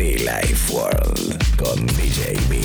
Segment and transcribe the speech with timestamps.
[0.00, 2.60] Be Life World con DJ B.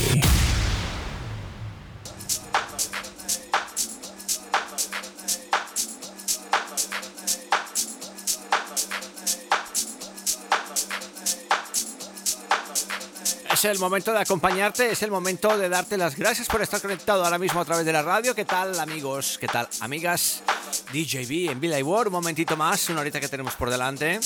[13.66, 17.40] El momento de acompañarte, es el momento de darte las gracias por estar conectado ahora
[17.40, 18.36] mismo a través de la radio.
[18.36, 19.40] ¿Qué tal amigos?
[19.42, 20.44] ¿Qué tal amigas?
[20.94, 24.20] DJB en Villa World, un momentito más, una horita que tenemos por delante.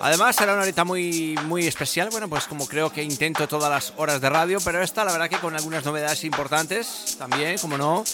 [0.00, 3.92] Además será una horita muy, muy especial, bueno pues como creo que intento todas las
[3.96, 8.04] horas de radio, pero esta la verdad que con algunas novedades importantes también, como no.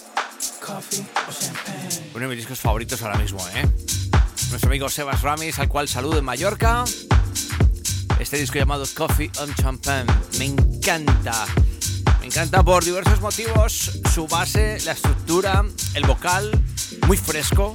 [2.15, 3.69] Uno de mis discos favoritos ahora mismo, ¿eh?
[4.51, 6.85] Nuestro amigo Sebas Ramis, al cual saludo en Mallorca.
[8.19, 10.07] Este disco llamado Coffee on Champagne.
[10.39, 11.45] Me encanta.
[12.21, 14.01] Me encanta por diversos motivos.
[14.15, 16.51] Su base, la estructura, el vocal,
[17.07, 17.75] muy fresco.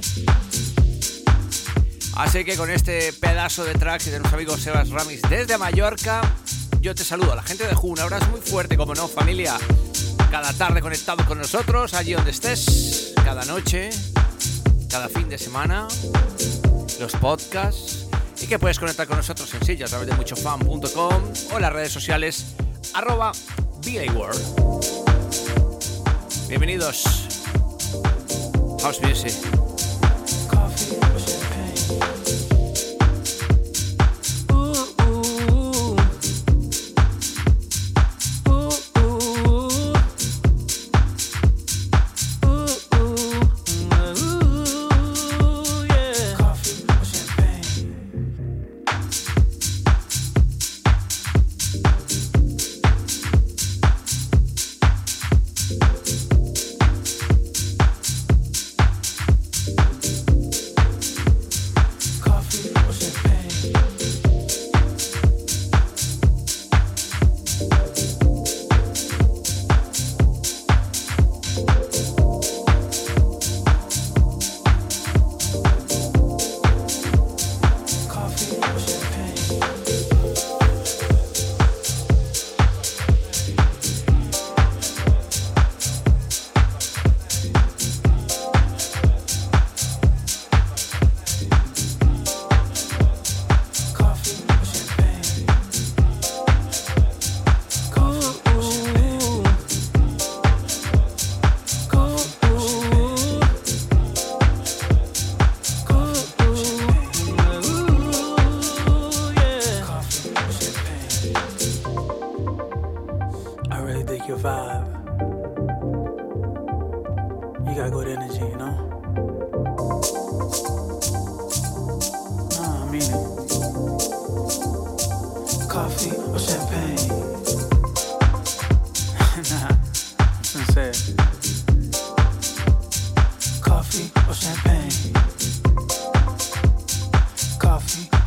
[2.20, 6.20] Así que con este pedazo de track de nuestro amigo Sebas Ramis desde Mallorca,
[6.82, 7.34] yo te saludo.
[7.34, 9.56] La gente de Ju, un abrazo muy fuerte, como no, familia.
[10.30, 13.88] Cada tarde conectado con nosotros, allí donde estés, cada noche,
[14.90, 15.88] cada fin de semana,
[17.00, 18.04] los podcasts
[18.42, 22.54] y que puedes conectar con nosotros sencillo a través de muchofan.com o las redes sociales
[22.92, 23.32] arroba
[24.14, 24.40] World.
[26.48, 27.02] Bienvenidos.
[28.82, 29.69] House Music.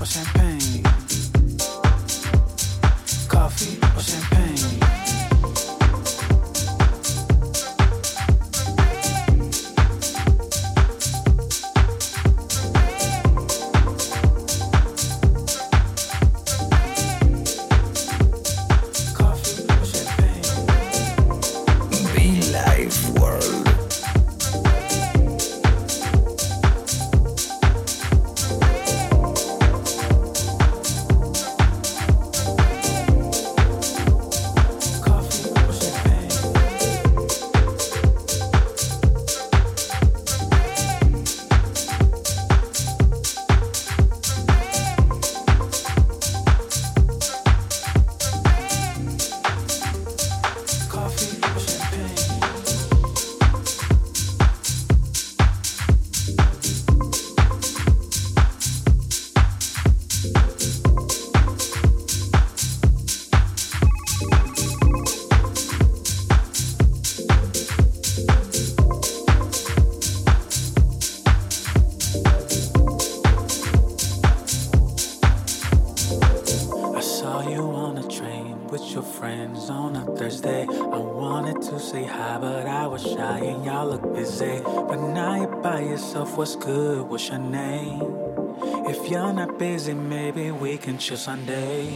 [0.05, 0.52] champagne.
[86.33, 87.09] Yourself, what's good?
[87.09, 88.01] What's your name?
[88.87, 91.95] If you're not busy, maybe we can chill Sunday.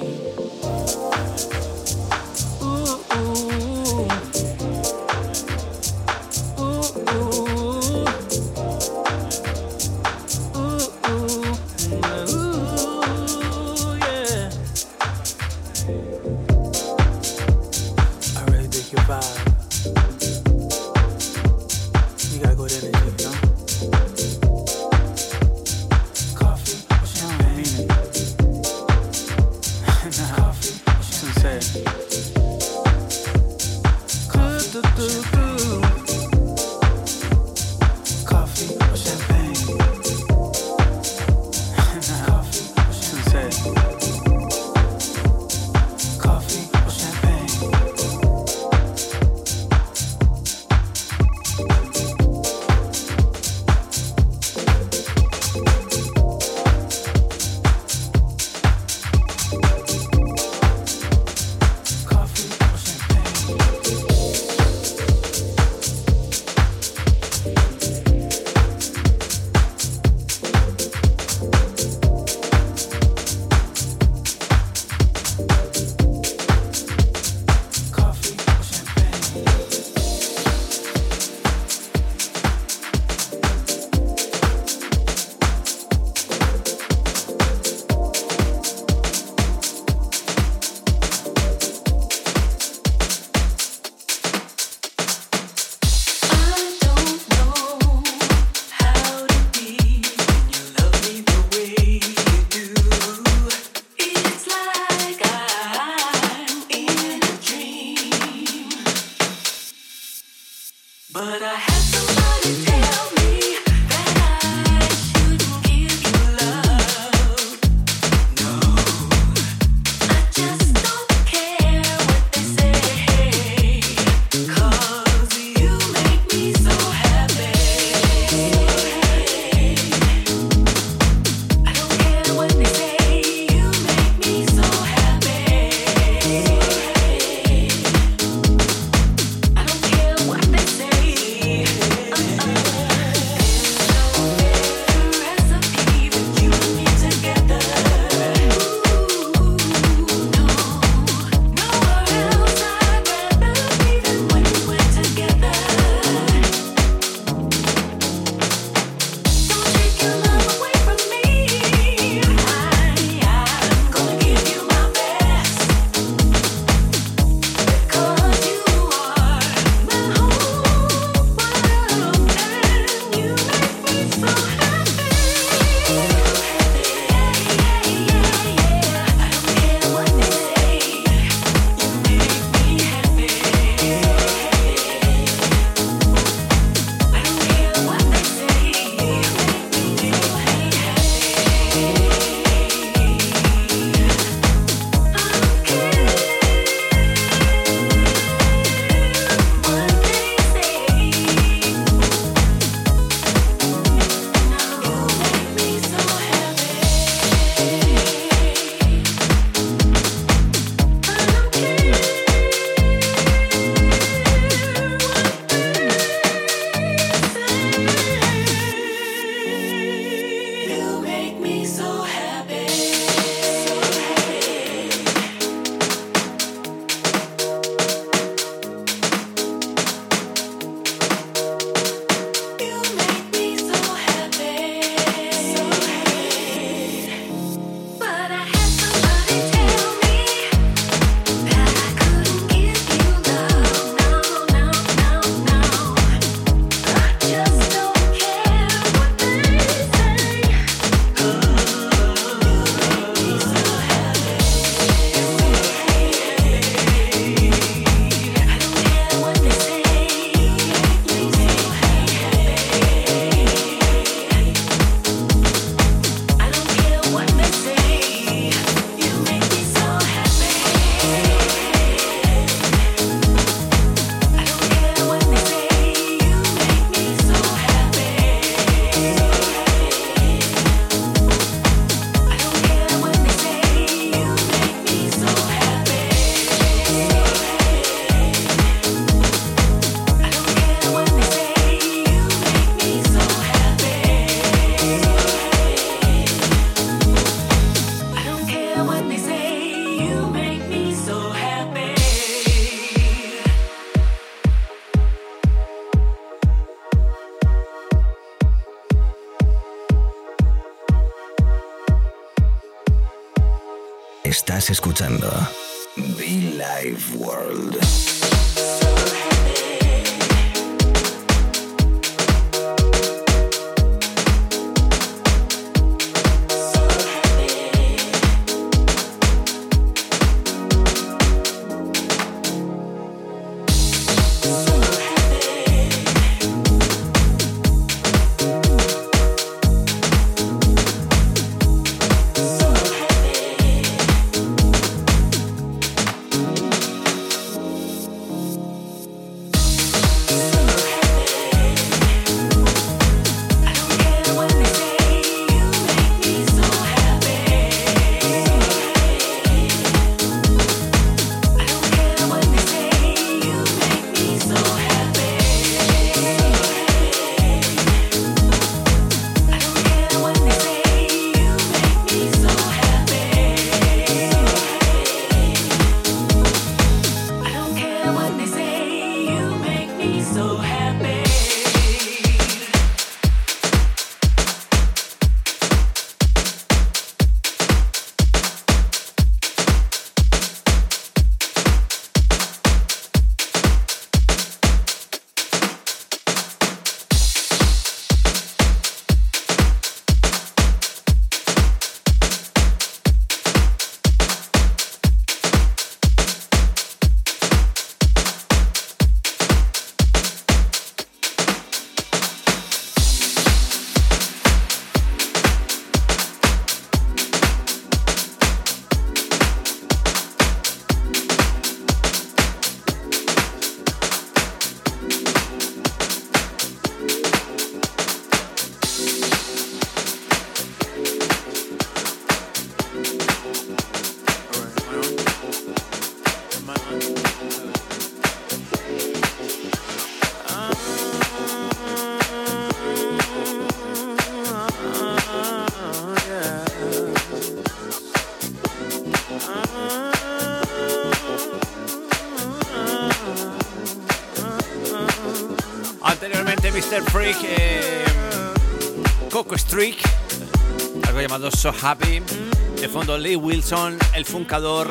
[463.27, 464.87] Lee Wilson, el Funcador.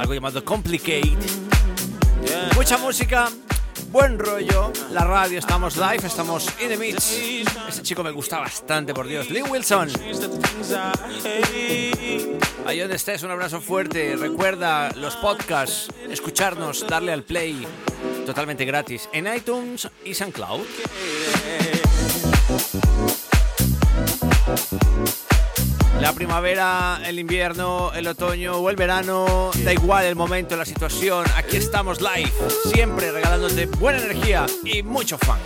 [0.00, 1.16] Algo llamado Complicate.
[2.56, 3.28] Mucha música,
[3.92, 4.72] buen rollo.
[4.90, 7.20] La radio, estamos live, estamos in the mix.
[7.68, 9.30] Ese chico me gusta bastante, por Dios.
[9.30, 9.90] Lee Wilson.
[12.66, 14.16] Ahí donde estés, un abrazo fuerte.
[14.16, 17.64] Recuerda los podcasts, escucharnos, darle al play
[18.26, 20.62] totalmente gratis en iTunes y SoundCloud.
[26.02, 31.24] La primavera, el invierno, el otoño o el verano, da igual el momento, la situación,
[31.36, 32.32] aquí estamos live,
[32.74, 35.38] siempre regalándote buena energía y mucho funk.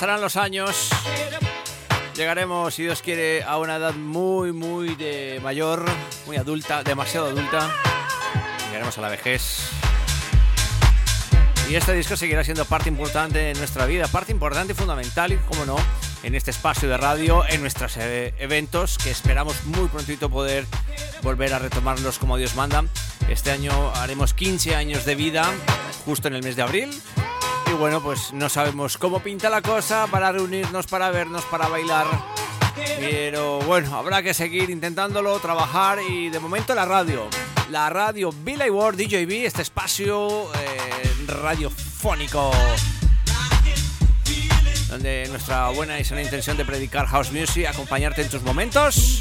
[0.00, 0.88] Pasarán los años.
[2.16, 5.84] Llegaremos, si Dios quiere, a una edad muy, muy de mayor,
[6.24, 7.70] muy adulta, demasiado adulta.
[8.64, 9.68] Llegaremos a la vejez.
[11.68, 15.36] Y este disco seguirá siendo parte importante de nuestra vida, parte importante y fundamental, y
[15.36, 15.76] como no,
[16.22, 20.64] en este espacio de radio, en nuestros eh, eventos, que esperamos muy prontito poder
[21.20, 22.86] volver a retomarlos como Dios manda.
[23.28, 25.44] Este año haremos 15 años de vida,
[26.06, 26.90] justo en el mes de abril.
[27.70, 32.06] Y bueno, pues no sabemos cómo pinta la cosa para reunirnos, para vernos, para bailar.
[32.98, 37.28] Pero bueno, habrá que seguir intentándolo, trabajar y de momento la radio.
[37.70, 42.50] La radio Billy Ward DJB, este espacio eh, radiofónico
[44.88, 49.20] donde nuestra buena y sana intención de predicar house music, acompañarte en tus momentos.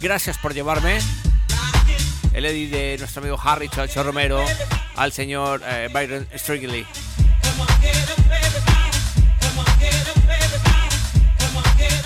[0.00, 1.00] Gracias por llevarme.
[2.32, 4.42] El Eddie de nuestro amigo Harry Chacho Romero,
[4.96, 6.86] al señor eh, Byron Strigley.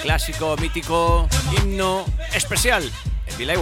[0.03, 2.89] Clásico, mítico, himno especial
[3.27, 3.57] en Billy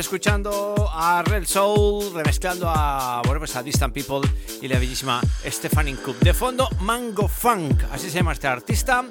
[0.00, 4.28] escuchando a Red Soul, remezclando a, bueno, pues a Distant People
[4.60, 6.18] y la bellísima Stephanie Cook.
[6.20, 9.04] De fondo, Mango Funk, así se llama este artista.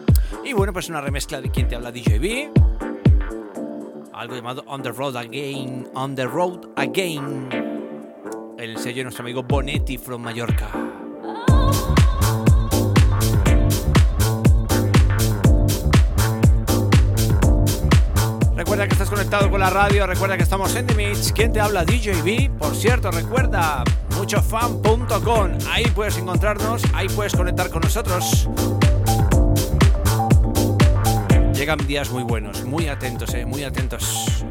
[0.43, 2.51] Y bueno, pues una remezcla de quien te habla DJB.
[4.13, 7.49] Algo llamado On the Road Again, On the Road Again.
[8.57, 10.98] El sello de nuestro amigo Bonetti from Mallorca.
[18.70, 21.34] Recuerda que estás conectado con la radio, recuerda que estamos en The Mix.
[21.34, 21.84] ¿Quién te habla?
[21.86, 22.51] DJB.
[22.59, 23.84] Por cierto, recuerda
[24.15, 25.57] muchofan.com.
[25.72, 28.47] Ahí puedes encontrarnos, ahí puedes conectar con nosotros.
[31.55, 34.45] Llegan días muy buenos, muy atentos, eh, muy atentos.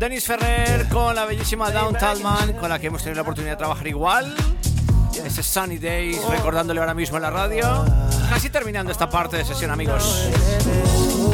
[0.00, 3.58] Denis Ferrer, con la bellísima Down Talman, con la que hemos tenido la oportunidad de
[3.58, 4.34] trabajar igual.
[5.12, 7.84] Ese Sunny Days, recordándole ahora mismo en la radio.
[8.30, 10.30] Casi terminando esta parte de sesión, amigos.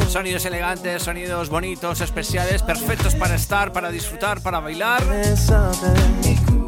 [0.09, 5.01] Sonidos elegantes, sonidos bonitos, especiales, perfectos para estar, para disfrutar, para bailar.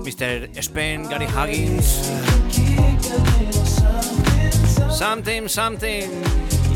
[0.05, 0.51] Mr.
[0.63, 2.13] Spen, Gary Huggins.
[4.89, 6.09] Something, something.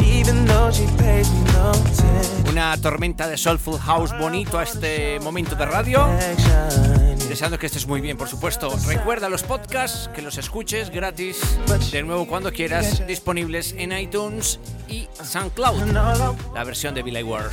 [0.03, 1.92] Even though she pays me
[2.53, 6.07] una tormenta de Soulful House bonito a este momento de radio.
[7.27, 8.71] Deseando que estés muy bien, por supuesto.
[8.85, 11.41] Recuerda los podcasts, que los escuches gratis,
[11.91, 15.93] de nuevo cuando quieras, disponibles en iTunes y SoundCloud,
[16.53, 17.51] la versión de Billy Ward.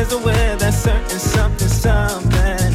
[0.00, 2.72] is aware that certain something, something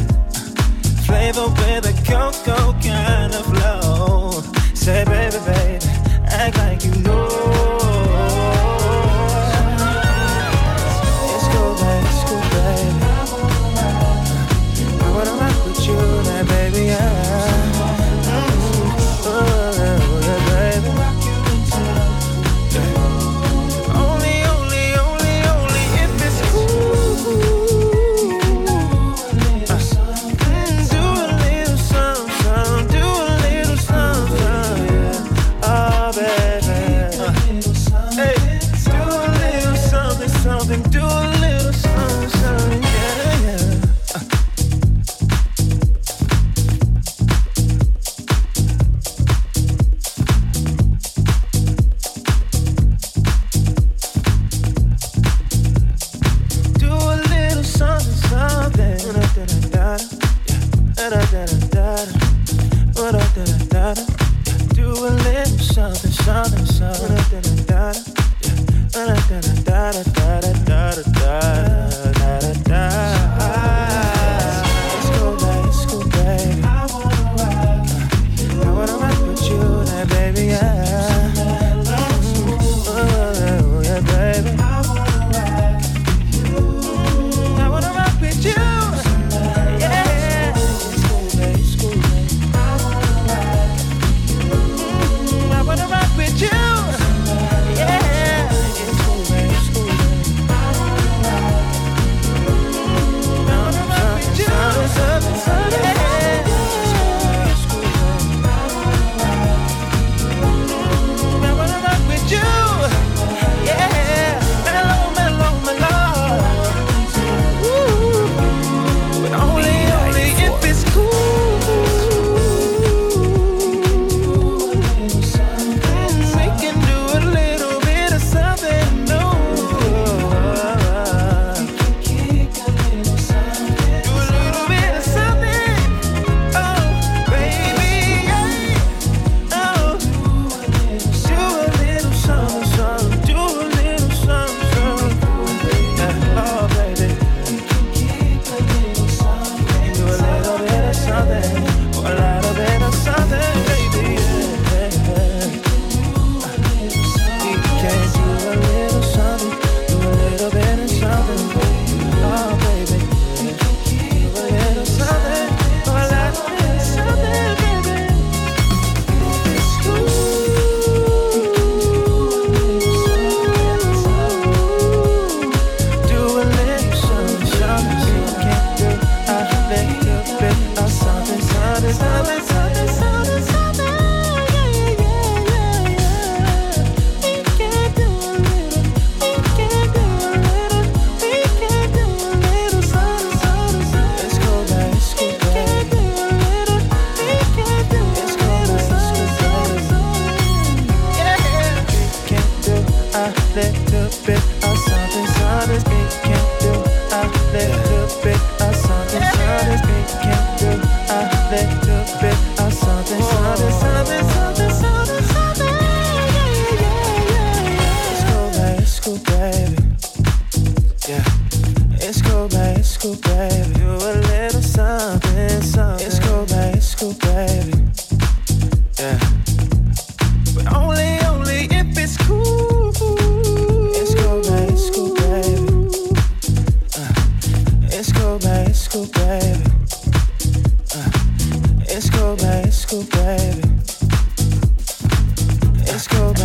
[1.06, 4.44] flavor with a cocoa kind of love.
[4.76, 5.86] Say, baby, baby,
[6.26, 6.92] act like you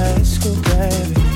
[0.01, 1.30] high school, baby.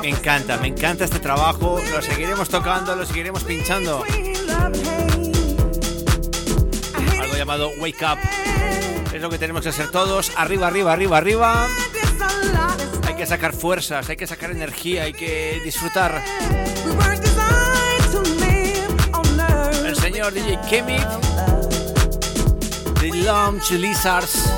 [0.00, 1.80] Me encanta, me encanta este trabajo.
[1.92, 4.04] Lo seguiremos tocando, lo seguiremos pinchando.
[7.20, 8.18] Algo llamado Wake Up.
[9.12, 10.30] Es lo que tenemos que hacer todos.
[10.36, 11.66] Arriba, arriba, arriba, arriba.
[13.04, 16.22] Hay que sacar fuerzas, hay que sacar energía, hay que disfrutar.
[19.84, 21.02] El señor DJ Kemit.
[23.00, 24.52] The Lizards.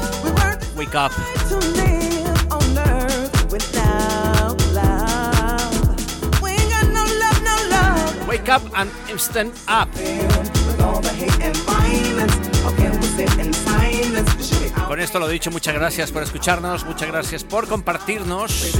[0.76, 1.85] Wake Up.
[9.14, 9.88] Stand Up.
[14.88, 18.76] Con esto lo dicho, muchas gracias por escucharnos, muchas gracias por compartirnos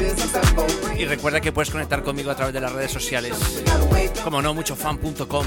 [0.97, 3.35] y recuerda que puedes conectar conmigo a través de las redes sociales,
[4.23, 5.47] como no, muchofan.com.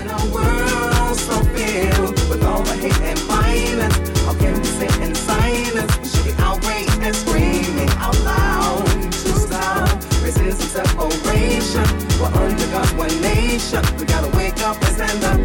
[12.19, 13.81] We're under God's one nation.
[13.97, 15.39] We gotta wake up and stand up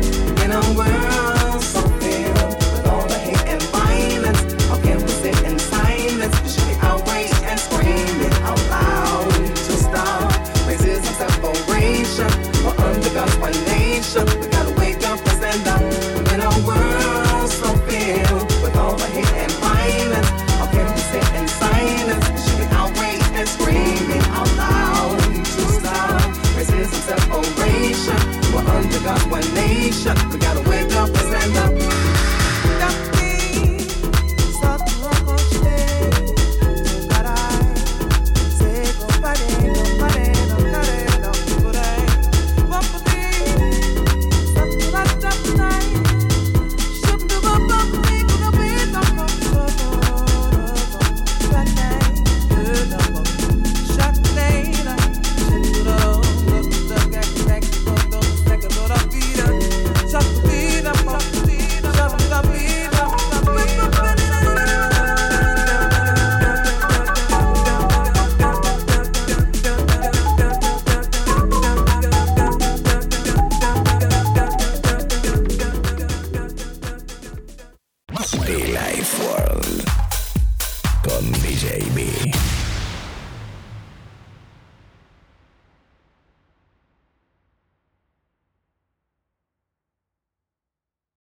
[0.44, 1.33] in a world